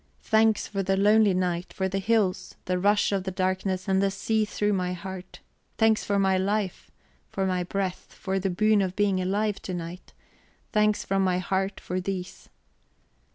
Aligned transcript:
"Thanks 0.23 0.65
for 0.65 0.81
the 0.81 0.97
lonely 0.97 1.35
night, 1.35 1.71
for 1.71 1.87
the 1.87 1.99
hills, 1.99 2.55
the 2.65 2.79
rush 2.79 3.11
of 3.11 3.23
the 3.23 3.29
darkness 3.29 3.87
and 3.87 4.01
the 4.01 4.09
sea 4.09 4.45
through 4.45 4.73
my 4.73 4.93
heart! 4.93 5.41
Thanks 5.77 6.03
for 6.03 6.17
my 6.17 6.39
life, 6.39 6.89
for 7.29 7.45
my 7.45 7.63
breath, 7.63 8.11
for 8.19 8.39
the 8.39 8.49
boon 8.49 8.81
of 8.81 8.95
being 8.95 9.21
alive 9.21 9.61
to 9.61 9.75
night; 9.75 10.11
thanks 10.71 11.05
from 11.05 11.23
my 11.23 11.37
heart 11.37 11.79
for 11.79 12.01
these! 12.01 12.49